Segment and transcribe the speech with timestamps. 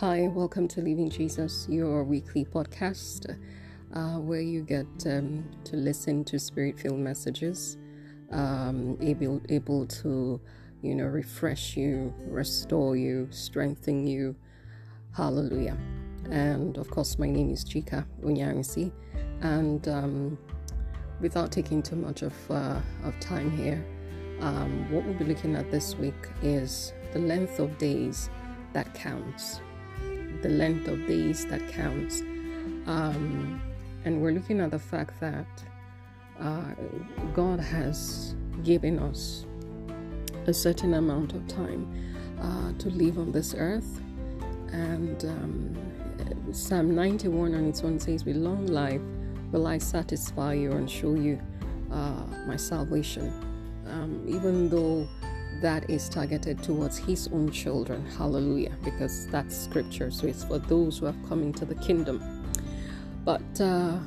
[0.00, 3.36] Hi, welcome to Living Jesus, your weekly podcast
[3.92, 7.76] uh, where you get um, to listen to spirit filled messages,
[8.30, 10.40] um, able, able to,
[10.82, 14.36] you know, refresh you, restore you, strengthen you.
[15.16, 15.76] Hallelujah.
[16.30, 18.92] And of course, my name is Chika Unyansi.
[19.40, 20.38] And um,
[21.20, 23.84] without taking too much of, uh, of time here,
[24.42, 28.30] um, what we'll be looking at this week is the length of days
[28.74, 29.60] that counts
[30.42, 32.20] the length of days that counts.
[32.86, 33.60] Um,
[34.04, 35.46] and we're looking at the fact that
[36.40, 36.74] uh,
[37.34, 39.44] God has given us
[40.46, 41.86] a certain amount of time
[42.40, 44.00] uh, to live on this earth.
[44.72, 49.00] And um, Psalm 91 on its own says, With long life
[49.52, 51.40] will I satisfy you and show you
[51.90, 53.32] uh, my salvation.
[53.86, 55.08] Um, even though
[55.60, 58.04] that is targeted towards his own children.
[58.16, 58.76] Hallelujah.
[58.84, 60.10] Because that's scripture.
[60.10, 62.44] So it's for those who have come into the kingdom.
[63.24, 63.98] But uh,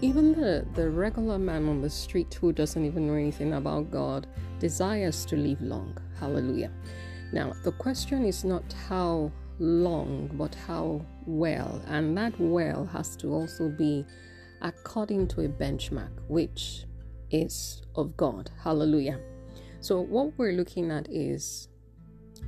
[0.00, 4.26] even the, the regular man on the street who doesn't even know anything about God
[4.60, 5.96] desires to live long.
[6.20, 6.70] Hallelujah.
[7.32, 11.82] Now, the question is not how long, but how well.
[11.86, 14.04] And that well has to also be
[14.62, 16.84] according to a benchmark, which
[17.30, 18.50] is of God.
[18.62, 19.20] Hallelujah.
[19.80, 21.68] So, what we're looking at is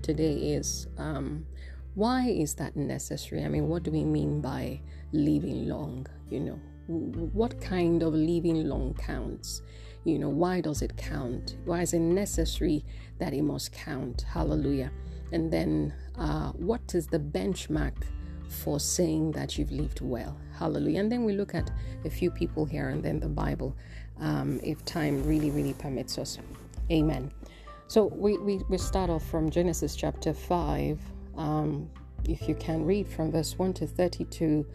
[0.03, 1.47] today is um,
[1.95, 3.45] why is that necessary?
[3.45, 4.81] I mean, what do we mean by
[5.12, 6.09] living long?
[6.28, 9.62] You know, what kind of living long counts?
[10.03, 11.56] You know, why does it count?
[11.64, 12.84] Why is it necessary
[13.19, 14.22] that it must count?
[14.22, 14.91] Hallelujah.
[15.31, 17.94] And then, uh, what is the benchmark
[18.48, 20.37] for saying that you've lived well?
[20.59, 20.98] Hallelujah.
[20.98, 21.70] And then we look at
[22.05, 23.77] a few people here and then the Bible,
[24.19, 26.39] um, if time really, really permits us.
[26.91, 27.30] Amen.
[27.86, 30.98] So we, we, we start off from Genesis chapter 5.
[31.36, 31.88] Um,
[32.24, 34.66] if you can read from verse 1 to 32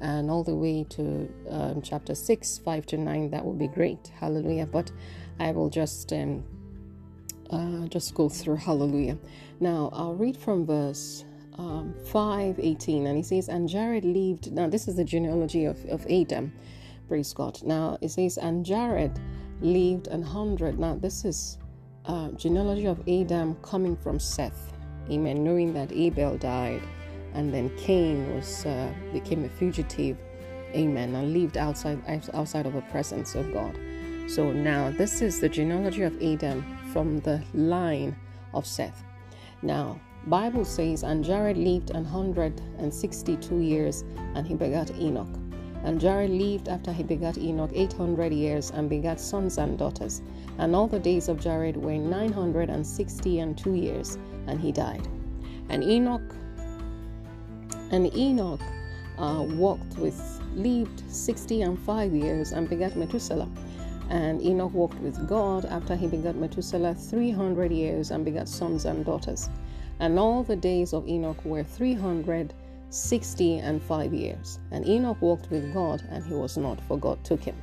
[0.00, 4.12] and all the way to um, chapter 6, 5 to 9, that would be great.
[4.18, 4.66] Hallelujah.
[4.66, 4.92] But
[5.40, 6.44] I will just um,
[7.50, 9.18] uh, just go through hallelujah.
[9.58, 11.24] Now I'll read from verse
[11.58, 14.52] um, 5 18 and he says, And Jared lived.
[14.52, 16.52] Now, this is the genealogy of, of Adam.
[17.08, 17.60] Praise God.
[17.64, 19.18] Now it says, And Jared
[19.60, 20.78] lived an hundred.
[20.78, 21.58] Now, this is
[22.06, 24.72] uh, genealogy of Adam coming from Seth.
[25.10, 25.44] Amen.
[25.44, 26.82] Knowing that Abel died
[27.34, 30.16] and then Cain was uh, became a fugitive.
[30.74, 31.14] Amen.
[31.14, 32.02] And lived outside
[32.34, 33.78] outside of the presence of God.
[34.26, 38.16] So now this is the genealogy of Adam from the line
[38.54, 39.04] of Seth.
[39.62, 44.04] Now Bible says, and Jared lived an hundred and sixty-two years,
[44.34, 45.28] and he begat Enoch.
[45.84, 50.22] And Jared lived after he begat Enoch 800 years and begat sons and daughters.
[50.58, 55.06] And all the days of Jared were 960 and two years, and he died.
[55.68, 56.34] And Enoch
[57.90, 58.60] and Enoch
[59.18, 63.48] uh, walked with lived 60 and five years and begat Methuselah.
[64.10, 69.04] And Enoch walked with God after he begat Methuselah 300 years and begat sons and
[69.04, 69.48] daughters.
[69.98, 72.52] And all the days of Enoch were 300
[72.94, 74.60] 60 and 5 years.
[74.70, 77.56] And Enoch walked with God, and he was not, for God took him.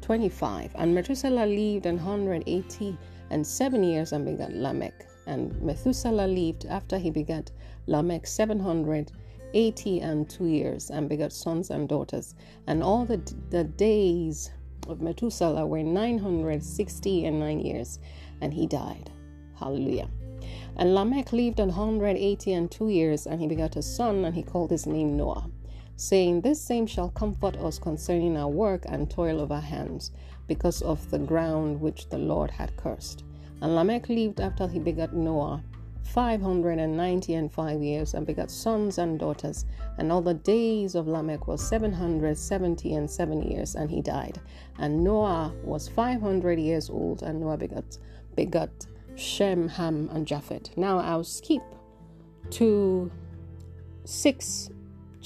[0.00, 0.72] 25.
[0.74, 2.96] And Methuselah lived an 180
[3.30, 5.06] and 7 years and begat Lamech.
[5.26, 7.50] And Methuselah lived after he begat
[7.86, 12.34] Lamech 780 and 2 years and begat sons and daughters.
[12.66, 13.20] And all the,
[13.50, 14.50] the days
[14.88, 17.98] of Methuselah were 960 and 9 years,
[18.40, 19.10] and he died.
[19.54, 20.08] Hallelujah.
[20.76, 24.34] And Lamech lived an hundred eighty and two years, and he begat a son, and
[24.34, 25.50] he called his name Noah,
[25.98, 30.12] saying, This same shall comfort us concerning our work and toil of our hands,
[30.46, 33.24] because of the ground which the Lord had cursed.
[33.60, 35.62] And Lamech lived after he begat Noah
[36.04, 39.66] five hundred and ninety and five years, and begat sons and daughters.
[39.98, 44.00] And all the days of Lamech was seven hundred seventy and seven years, and he
[44.00, 44.40] died.
[44.78, 47.98] And Noah was five hundred years old, and Noah begat
[48.36, 48.86] begat
[49.16, 50.76] Shem, Ham, and Japheth.
[50.76, 51.62] Now I'll skip
[52.50, 53.10] to
[54.04, 54.70] 6,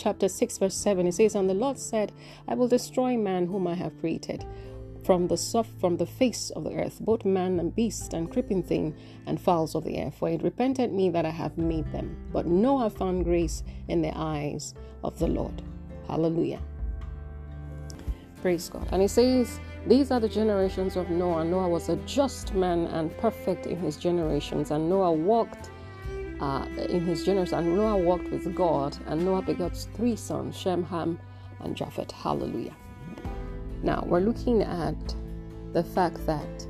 [0.02, 1.06] chapter 6, verse 7.
[1.06, 2.12] It says, And the Lord said,
[2.48, 4.44] I will destroy man whom I have created
[5.04, 8.62] from the soft from the face of the earth, both man and beast, and creeping
[8.62, 8.96] thing,
[9.26, 10.10] and fowls of the air.
[10.10, 12.16] For it repented me that I have made them.
[12.32, 15.62] But Noah found grace in the eyes of the Lord.
[16.08, 16.60] Hallelujah.
[18.40, 18.88] Praise God.
[18.90, 21.44] And it says, these are the generations of Noah.
[21.44, 25.70] Noah was a just man and perfect in his generations, and Noah walked
[26.42, 30.82] uh, in his generations, and Noah walked with God, and Noah begot three sons, Shem,
[30.82, 31.18] Ham,
[31.60, 32.10] and Japhet.
[32.10, 32.74] Hallelujah.
[33.84, 35.14] Now we're looking at
[35.72, 36.66] the fact that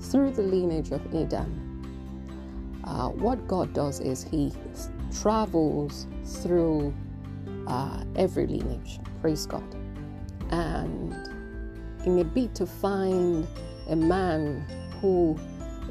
[0.00, 4.52] through the lineage of Adam, uh, what God does is He
[5.22, 6.08] travels
[6.42, 6.92] through
[7.68, 8.98] uh, every lineage.
[9.20, 9.76] Praise God.
[10.50, 11.14] And
[12.04, 13.46] in a bid to find
[13.88, 14.66] a man
[15.00, 15.38] who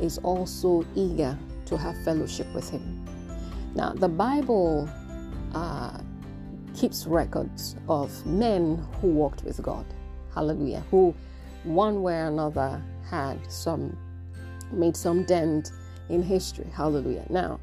[0.02, 2.93] is also eager to have fellowship with him.
[3.76, 4.90] Now, the Bible
[5.54, 6.00] uh,
[6.76, 9.86] keeps records of men who walked with God.
[10.34, 10.84] Hallelujah.
[10.92, 11.16] Who,
[11.64, 13.98] one way or another, had some,
[14.72, 15.72] made some dent
[16.10, 16.68] in history.
[16.74, 17.26] Hallelujah.
[17.30, 17.60] Now,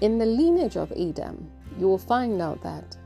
[0.00, 2.96] in the lineage of Adam, you will find out that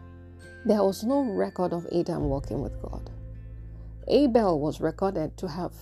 [0.65, 3.11] there was no record of Adam walking with God.
[4.09, 5.73] Abel was recorded to have,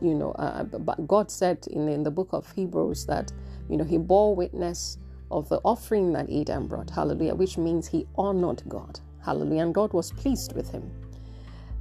[0.00, 0.64] you know, uh,
[1.06, 3.32] God said in, in the book of Hebrews that,
[3.68, 4.98] you know, he bore witness
[5.34, 6.90] of the offering that Adam brought.
[6.90, 9.00] Hallelujah, which means he honored God.
[9.22, 9.62] Hallelujah.
[9.64, 10.90] And God was pleased with him.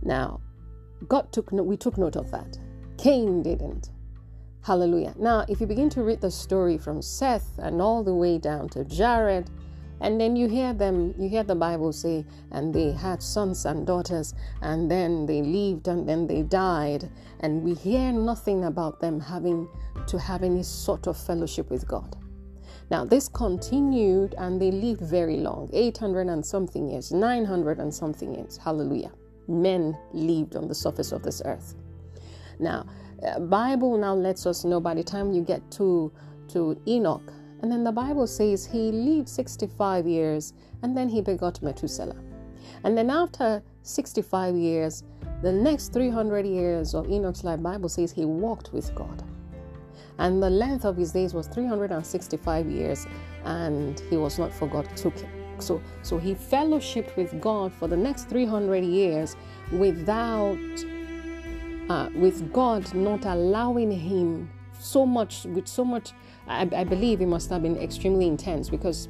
[0.02, 0.42] Now,
[1.08, 2.58] God took no, we took note of that.
[2.98, 3.92] Cain didn't.
[4.62, 5.14] Hallelujah.
[5.18, 8.70] Now, if you begin to read the story from Seth and all the way down
[8.70, 9.50] to Jared,
[10.00, 13.86] and then you hear them, you hear the Bible say, and they had sons and
[13.86, 17.10] daughters, and then they lived and then they died,
[17.42, 19.68] and we hear nothing about them having
[20.08, 22.16] to have any sort of fellowship with God.
[22.92, 28.36] Now, this continued and they lived very long 800 and something years, 900 and something
[28.36, 28.58] years.
[28.58, 29.12] Hallelujah.
[29.48, 31.76] Men lived on the surface of this earth.
[32.60, 32.86] Now,
[33.26, 36.12] uh, Bible now lets us know by the time you get to
[36.50, 41.62] to Enoch, and then the Bible says he lived 65 years and then he begot
[41.62, 42.22] Methuselah.
[42.84, 45.04] And then after 65 years,
[45.42, 49.24] the next 300 years of Enoch's life, Bible says he walked with God.
[50.20, 53.08] And the length of his days was 365 years,
[53.46, 55.30] and he was not for God took him.
[55.60, 59.36] So, so he fellowshiped with God for the next 300 years
[59.72, 60.58] without
[61.90, 64.50] uh, with God not allowing him
[64.80, 66.12] so much, with so much,
[66.48, 69.08] I, I believe it must have been extremely intense because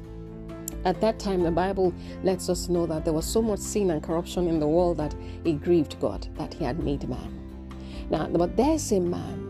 [0.84, 1.92] at that time the Bible
[2.22, 5.14] lets us know that there was so much sin and corruption in the world that
[5.44, 7.40] it grieved God that he had made man.
[8.10, 9.43] Now, but there's a man.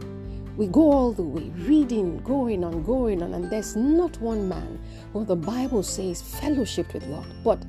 [0.57, 4.79] We go all the way, reading, going on, going on, and there's not one man
[5.13, 7.27] who the Bible says fellowship with God.
[7.43, 7.65] But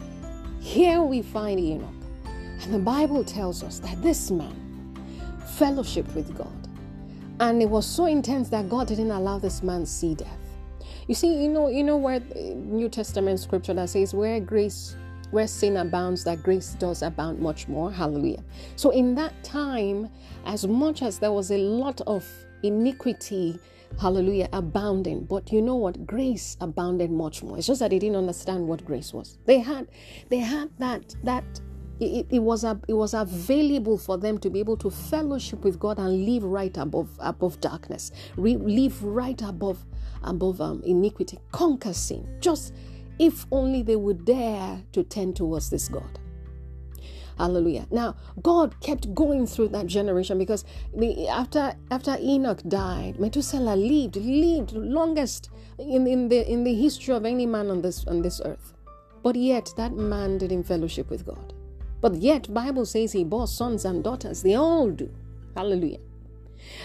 [0.60, 1.90] here we find Enoch.
[2.62, 4.96] And the Bible tells us that this man
[5.58, 6.52] fellowship with God.
[7.40, 10.40] And it was so intense that God didn't allow this man to see death.
[11.08, 14.96] You see, you know, you know where New Testament scripture that says where grace
[15.32, 17.92] where sin abounds, that grace does abound much more.
[17.92, 18.44] Hallelujah.
[18.76, 20.10] So, in that time,
[20.46, 22.26] as much as there was a lot of
[22.68, 23.60] iniquity,
[24.00, 26.06] hallelujah, abounding, but you know what?
[26.06, 27.58] Grace abounded much more.
[27.58, 29.38] It's just that they didn't understand what grace was.
[29.46, 29.88] They had,
[30.30, 31.44] they had that that
[32.00, 35.80] it, it, was a, it was available for them to be able to fellowship with
[35.80, 39.86] God and live right above above darkness, Re, live right above
[40.24, 42.28] above um, iniquity, conquer sin.
[42.40, 42.74] Just
[43.20, 46.20] if only they would dare to tend towards this God.
[47.38, 47.86] Hallelujah.
[47.92, 50.64] Now, God kept going through that generation because
[50.96, 57.14] the, after after Enoch died, Methuselah lived, lived longest in, in the in the history
[57.14, 58.74] of any man on this on this earth.
[59.22, 61.54] But yet that man didn't fellowship with God.
[62.02, 64.44] But yet, Bible says he bore sons and daughters.
[64.44, 65.10] They all do.
[65.56, 66.00] Hallelujah.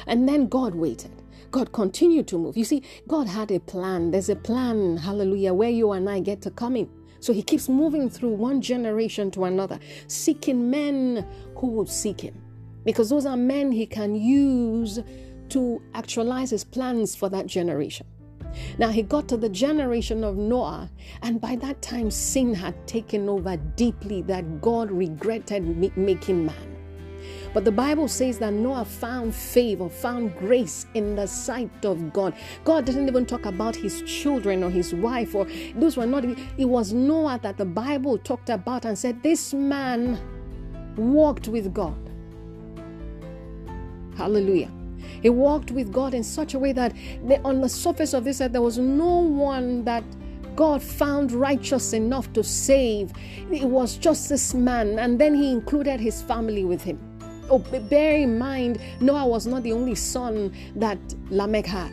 [0.06, 1.10] And then God waited.
[1.50, 2.56] God continued to move.
[2.56, 4.12] You see, God had a plan.
[4.12, 6.88] There's a plan, hallelujah, where you and I get to come in.
[7.20, 12.42] So he keeps moving through one generation to another, seeking men who will seek him.
[12.84, 15.00] Because those are men he can use
[15.50, 18.06] to actualize his plans for that generation.
[18.78, 20.90] Now he got to the generation of Noah,
[21.22, 26.76] and by that time sin had taken over deeply that God regretted making man.
[27.52, 32.34] But the Bible says that Noah found favor, found grace in the sight of God.
[32.64, 36.64] God doesn't even talk about his children or his wife, or those were not, it
[36.64, 40.18] was Noah that the Bible talked about and said, This man
[40.96, 41.96] walked with God.
[44.16, 44.70] Hallelujah.
[45.22, 46.94] He walked with God in such a way that
[47.44, 50.04] on the surface of this earth, there was no one that
[50.54, 53.12] God found righteous enough to save.
[53.50, 57.09] It was just this man, and then he included his family with him.
[57.50, 60.98] Oh, bear in mind, Noah was not the only son that
[61.30, 61.92] Lamech had.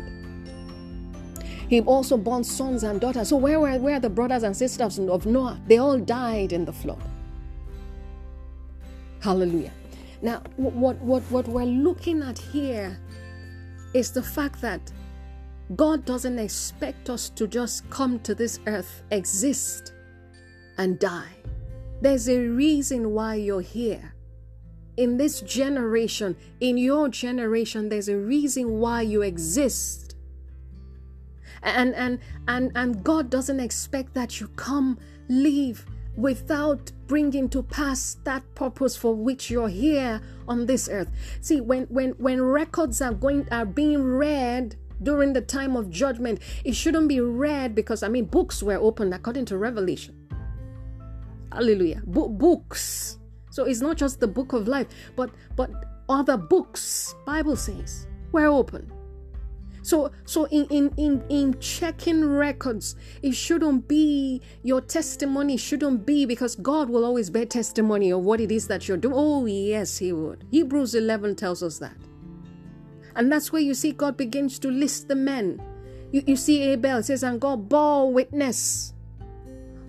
[1.68, 3.30] He also born sons and daughters.
[3.30, 5.60] So where were, where are the brothers and sisters of Noah?
[5.68, 7.02] They all died in the flood.
[9.20, 9.74] Hallelujah.
[10.22, 12.98] Now, what, what, what we're looking at here
[13.94, 14.92] is the fact that
[15.76, 19.94] God doesn't expect us to just come to this earth, exist,
[20.78, 21.36] and die.
[22.02, 24.14] There's a reason why you're here.
[24.98, 30.16] In this generation, in your generation, there's a reason why you exist.
[31.64, 34.98] And and and and God doesn't expect that you come
[35.30, 35.86] live
[36.16, 41.10] without bringing to pass that purpose for which you're here on this earth.
[41.42, 46.40] See, when when when records are going are being read during the time of judgment,
[46.66, 50.16] it shouldn't be read because I mean books were opened according to Revelation.
[51.52, 52.02] Hallelujah.
[52.06, 53.17] Bo- books.
[53.58, 54.86] So it's not just the book of life,
[55.16, 55.72] but but
[56.08, 58.94] other books, Bible says, were open.
[59.82, 66.28] So so in, in in in checking records, it shouldn't be your testimony shouldn't be
[66.28, 69.16] because God will always bear testimony of what it is that you're doing.
[69.18, 70.46] Oh yes, he would.
[70.52, 71.98] Hebrews 11 tells us that.
[73.16, 75.60] And that's where you see God begins to list the men.
[76.12, 78.94] You, you see Abel says, and God bore witness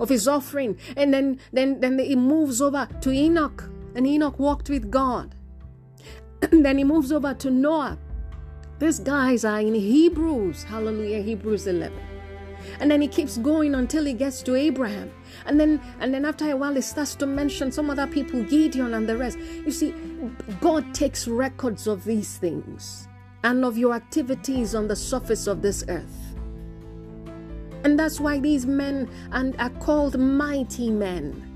[0.00, 0.78] of his offering.
[0.96, 3.70] And then then then he moves over to Enoch.
[3.94, 5.34] And Enoch walked with God.
[6.42, 7.98] And then he moves over to Noah.
[8.78, 10.62] These guys are in Hebrews.
[10.62, 11.98] Hallelujah, Hebrews 11.
[12.80, 15.10] And then he keeps going until he gets to Abraham.
[15.46, 18.94] And then and then after a while he starts to mention some other people, Gideon
[18.94, 19.38] and the rest.
[19.38, 19.94] You see,
[20.60, 23.08] God takes records of these things
[23.44, 26.27] and of your activities on the surface of this earth.
[27.84, 31.48] And that's why these men and are called mighty men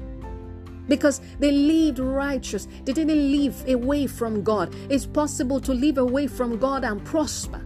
[0.88, 2.69] because they lived righteous.
[2.85, 4.75] They didn't live away from God.
[4.91, 7.61] It's possible to live away from God and prosper.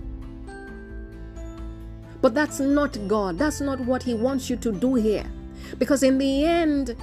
[2.21, 3.39] But that's not God.
[3.39, 5.27] That's not what He wants you to do here.
[5.79, 6.97] Because in the end,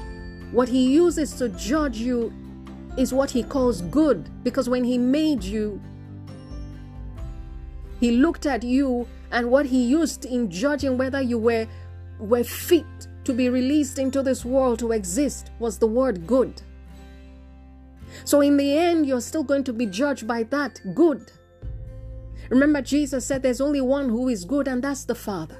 [0.51, 2.33] what He uses to judge you
[2.97, 4.29] is what He calls good.
[4.43, 5.81] Because when He made you,
[7.99, 11.67] He looked at you and what He used in judging whether you were,
[12.19, 12.85] were fit
[13.25, 16.61] to be released into this world to exist was the word good.
[18.25, 21.31] So, in the end, you're still going to be judged by that good.
[22.49, 25.57] Remember, Jesus said there's only one who is good, and that's the Father.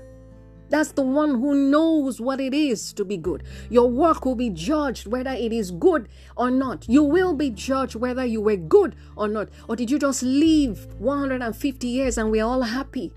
[0.69, 3.43] That's the one who knows what it is to be good.
[3.69, 6.87] Your work will be judged whether it is good or not.
[6.87, 9.49] You will be judged whether you were good or not.
[9.67, 13.13] Or did you just live 150 years and we're all happy?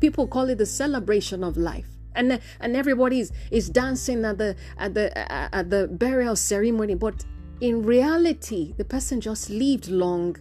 [0.00, 4.56] People call it the celebration of life and and everybody is, is dancing at the
[4.78, 7.24] at the uh, at the burial ceremony but
[7.60, 10.36] in reality the person just lived long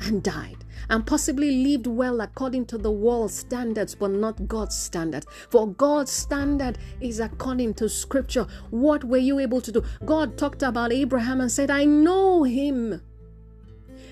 [0.00, 5.24] and died and possibly lived well according to the world's standards, but not God's standard.
[5.48, 8.46] For God's standard is according to scripture.
[8.70, 9.84] What were you able to do?
[10.04, 13.00] God talked about Abraham and said, I know him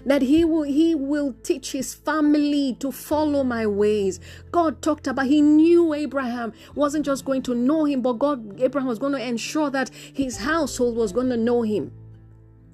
[0.04, 4.20] that he will he will teach his family to follow my ways.
[4.50, 8.88] God talked about he knew abraham wasn't just going to know him but god abraham
[8.88, 11.92] was going to ensure that his household was going to know him.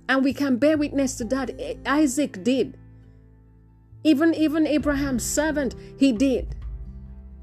[0.09, 1.51] And we can bear witness to that.
[1.85, 2.79] Isaac did.
[4.05, 6.55] Even even abraham's servant he did.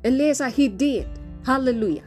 [0.03, 1.07] Eliezer he did.
[1.45, 2.03] Hallelujah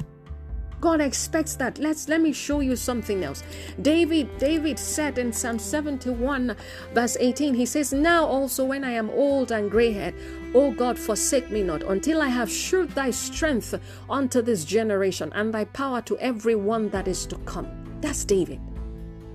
[0.80, 1.78] God expects that.
[1.78, 3.42] Let's let me show you something else.
[3.80, 6.56] David David said in Psalm 71
[6.94, 10.14] verse 18 he says, "Now also when I am old and gray-haired,
[10.54, 13.74] O God, forsake me not until I have shewed thy strength
[14.08, 17.68] unto this generation and thy power to every one that is to come."
[18.00, 18.60] That's David.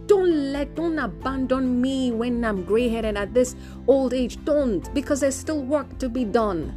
[0.08, 3.56] Don't let, don't abandon me when I'm gray headed at this
[3.88, 4.44] old age.
[4.44, 6.74] Don't, because there's still work to be done.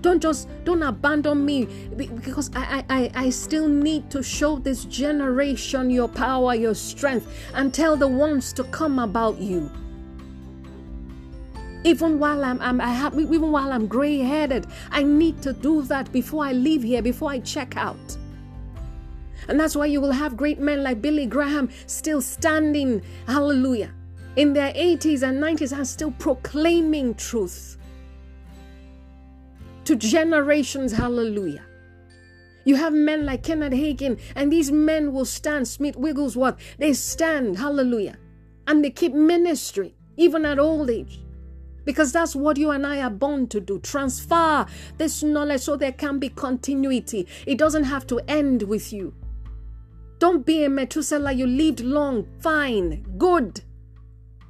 [0.00, 1.66] Don't just don't abandon me
[1.96, 7.72] because I, I, I still need to show this generation your power, your strength, and
[7.72, 9.70] tell the ones to come about you.
[11.84, 16.10] Even while I'm, I'm I have, even while I'm gray-headed, I need to do that
[16.12, 18.16] before I leave here, before I check out.
[19.48, 23.92] And that's why you will have great men like Billy Graham still standing, hallelujah,
[24.36, 27.78] in their 80s and 90s and still proclaiming truth
[29.90, 30.92] to generations.
[30.92, 31.64] Hallelujah.
[32.64, 35.66] You have men like Kenneth Hagin, and these men will stand.
[35.66, 37.58] Smith Wigglesworth, they stand.
[37.58, 38.16] Hallelujah.
[38.68, 41.20] And they keep ministry, even at old age.
[41.84, 43.80] Because that's what you and I are born to do.
[43.80, 44.64] Transfer
[44.96, 47.26] this knowledge so there can be continuity.
[47.44, 49.12] It doesn't have to end with you.
[50.20, 51.32] Don't be a Methuselah.
[51.32, 53.62] You lived long, fine, good.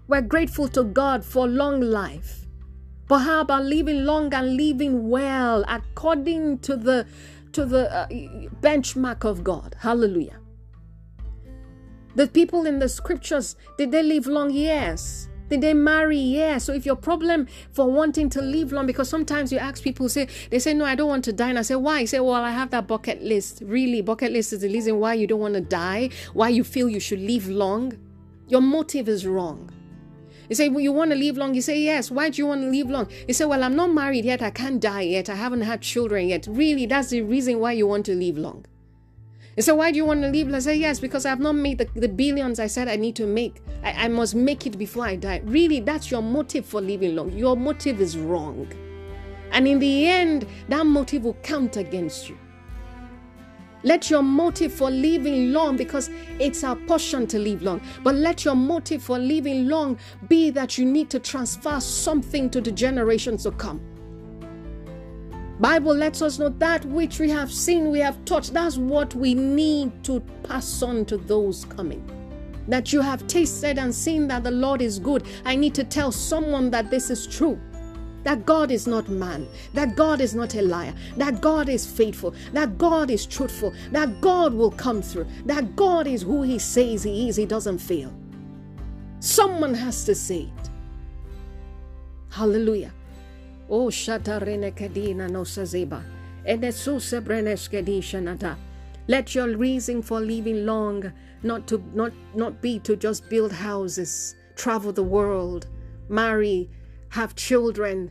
[0.07, 2.45] We're grateful to God for long life.
[3.11, 7.09] But how about living long and living well according to the
[7.51, 8.07] to the uh,
[8.63, 9.75] benchmark of God?
[9.81, 10.39] Hallelujah.
[12.15, 14.53] The people in the scriptures, did they live long?
[14.53, 15.29] Yes.
[15.49, 16.21] Did they marry?
[16.21, 16.63] Yes.
[16.63, 20.29] So if your problem for wanting to live long, because sometimes you ask people, say
[20.51, 21.49] they say, No, I don't want to die.
[21.49, 21.99] And I say, Why?
[22.03, 23.61] You say, Well, I have that bucket list.
[23.67, 26.89] Really, bucket list is the reason why you don't want to die, why you feel
[26.89, 27.99] you should live long.
[28.47, 29.69] Your motive is wrong.
[30.51, 31.55] You say, well, you want to live long?
[31.55, 32.11] You say, yes.
[32.11, 33.09] Why do you want to live long?
[33.29, 34.43] You say, well, I'm not married yet.
[34.43, 35.31] I can't die yet.
[35.31, 36.49] I haven't had children yet.
[36.51, 38.67] Really, that's the reason why you want to live long.
[39.57, 40.49] You say, why do you want to live?
[40.49, 40.57] Long?
[40.57, 43.27] I say, yes, because I've not made the, the billions I said I need to
[43.27, 43.63] make.
[43.85, 45.41] I, I must make it before I die.
[45.45, 47.31] Really, that's your motive for living long.
[47.31, 48.67] Your motive is wrong.
[49.53, 52.37] And in the end, that motive will count against you.
[53.83, 58.45] Let your motive for living long, because it's our portion to live long, but let
[58.45, 63.45] your motive for living long be that you need to transfer something to the generations
[63.45, 63.81] to come.
[65.61, 68.45] Bible lets us know that which we have seen, we have taught.
[68.45, 72.03] That's what we need to pass on to those coming.
[72.69, 75.27] That you have tasted and seen that the Lord is good.
[75.45, 77.61] I need to tell someone that this is true
[78.23, 82.35] that God is not man, that God is not a liar, that God is faithful,
[82.53, 87.03] that God is truthful, that God will come through, that God is who He says
[87.03, 88.13] He is, He doesn't fail.
[89.21, 90.71] Someone has to say it.
[92.31, 92.93] Hallelujah.
[93.69, 96.03] Oh, shatarene kadina no sazeba.
[99.09, 101.13] Let your reason for living long
[101.43, 105.67] not to not not be to just build houses, travel the world,
[106.09, 106.71] marry,
[107.11, 108.11] have children,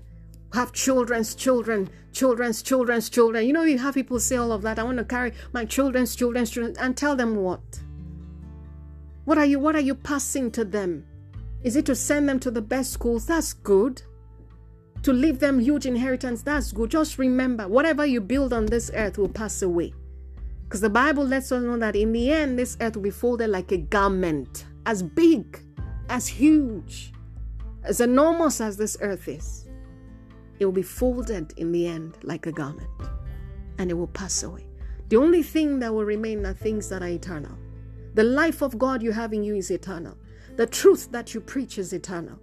[0.53, 3.45] have children's children, children's children's children.
[3.45, 4.79] You know, you have people say all of that.
[4.79, 7.61] I want to carry my children's children's children and tell them what?
[9.25, 11.05] What are you what are you passing to them?
[11.63, 13.25] Is it to send them to the best schools?
[13.25, 14.01] That's good.
[15.03, 16.91] To leave them huge inheritance, that's good.
[16.91, 19.93] Just remember, whatever you build on this earth will pass away.
[20.63, 23.49] Because the Bible lets us know that in the end, this earth will be folded
[23.49, 25.59] like a garment, as big,
[26.09, 27.13] as huge
[27.83, 29.67] as enormous as this earth is,
[30.59, 32.89] it will be folded in the end like a garment
[33.77, 34.65] and it will pass away.
[35.07, 37.57] The only thing that will remain are things that are eternal.
[38.13, 40.17] The life of God you have in you is eternal.
[40.57, 42.39] The truth that you preach is eternal.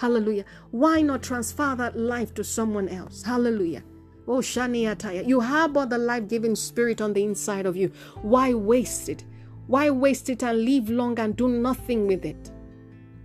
[0.00, 0.44] Hallelujah.
[0.70, 3.22] Why not transfer that life to someone else?
[3.22, 3.84] Hallelujah.
[4.26, 5.26] Oh, Shani Ataya.
[5.26, 7.92] You harbor the life giving spirit on the inside of you.
[8.22, 9.24] Why waste it?
[9.66, 12.50] Why waste it and live long and do nothing with it?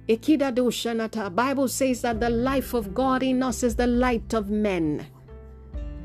[0.08, 5.08] Bible says that the life of God in us is the light of men.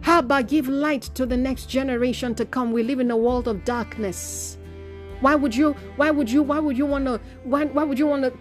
[0.06, 2.72] About give light to the next generation to come?
[2.72, 4.58] We live in a world of darkness.
[5.20, 5.72] Why would you?
[5.96, 6.42] Why would you?
[6.42, 7.20] Why would you want to?
[7.44, 8.32] Why, why would you want to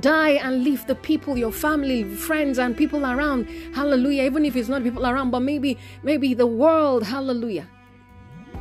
[0.00, 3.46] die and leave the people, your family, friends, and people around?
[3.74, 4.24] Hallelujah.
[4.24, 7.04] Even if it's not people around, but maybe, maybe the world.
[7.04, 7.68] Hallelujah.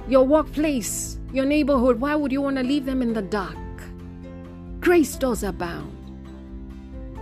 [0.07, 1.99] Your workplace, your neighborhood.
[1.99, 3.57] Why would you want to leave them in the dark?
[4.79, 6.00] Grace does abound.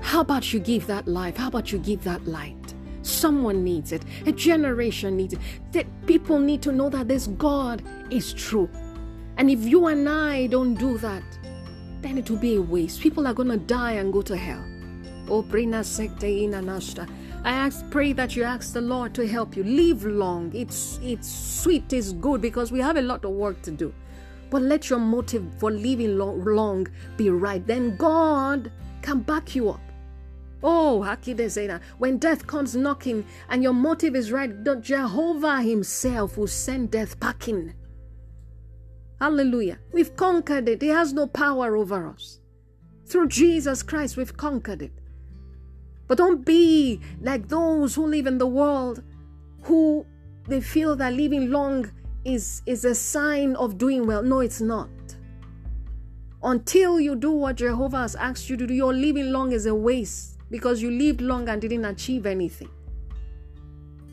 [0.09, 1.37] How about you give that life?
[1.37, 2.73] How about you give that light?
[3.03, 4.03] Someone needs it.
[4.25, 5.39] A generation needs it.
[5.71, 8.67] That people need to know that this God is true.
[9.37, 11.21] And if you and I don't do that,
[12.01, 13.01] then it will be a waste.
[13.01, 14.65] People are going to die and go to hell.
[15.29, 17.07] Oh, Brina Sekte Nashta.
[17.43, 19.63] I ask, pray that you ask the Lord to help you.
[19.63, 20.51] Live long.
[20.55, 23.93] It's it's sweet, it's good because we have a lot of work to do.
[24.49, 27.63] But let your motive for living long, long be right.
[27.67, 28.71] Then God
[29.03, 29.81] can back you up.
[30.61, 36.91] Oh, Hakidezena, when death comes knocking and your motive is right, Jehovah Himself will send
[36.91, 37.73] death packing.
[39.19, 39.79] Hallelujah.
[39.93, 40.81] We've conquered it.
[40.81, 42.39] He has no power over us.
[43.05, 44.91] Through Jesus Christ, we've conquered it.
[46.07, 49.03] But don't be like those who live in the world
[49.63, 50.05] who
[50.47, 51.91] they feel that living long
[52.25, 54.23] is, is a sign of doing well.
[54.23, 54.89] No, it's not.
[56.41, 59.75] Until you do what Jehovah has asked you to do, your living long is a
[59.75, 62.69] waste because you lived long and didn't achieve anything.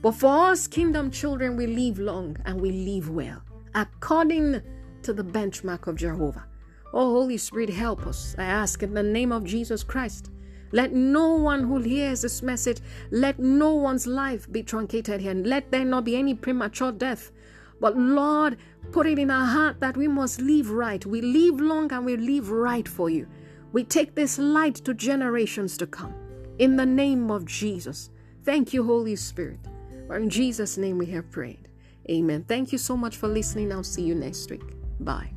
[0.03, 3.43] But for us, kingdom children, we live long and we live well,
[3.75, 4.61] according
[5.03, 6.45] to the benchmark of Jehovah.
[6.93, 8.35] Oh, Holy Spirit, help us.
[8.39, 10.31] I ask in the name of Jesus Christ.
[10.73, 15.31] Let no one who hears this message, let no one's life be truncated here.
[15.31, 17.33] and Let there not be any premature death.
[17.81, 18.57] But Lord,
[18.93, 21.05] put it in our heart that we must live right.
[21.05, 23.27] We live long and we live right for you.
[23.73, 26.15] We take this light to generations to come.
[26.59, 28.11] In the name of Jesus.
[28.45, 29.61] Thank you, Holy Spirit.
[30.07, 31.69] For in Jesus' name we have prayed.
[32.09, 32.45] Amen.
[32.47, 33.73] Thank you so much for listening.
[33.73, 34.63] I'll see you next week.
[35.01, 35.36] Bye.